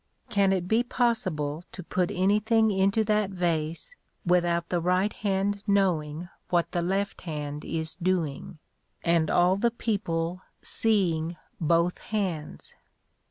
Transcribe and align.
Can 0.31 0.51
it 0.51 0.67
be 0.67 0.81
possible 0.81 1.63
to 1.73 1.83
put 1.83 2.09
anything 2.09 2.71
into 2.71 3.03
that 3.03 3.29
vase 3.29 3.95
without 4.25 4.69
the 4.69 4.81
right 4.81 5.13
hand 5.13 5.61
knowing 5.67 6.27
what 6.49 6.71
the 6.71 6.81
left 6.81 7.21
hand 7.21 7.63
is 7.63 7.97
doing, 7.97 8.57
and 9.03 9.29
all 9.29 9.55
the 9.57 9.69
people 9.69 10.41
seeing 10.63 11.37
both 11.59 11.99
hands? 11.99 12.73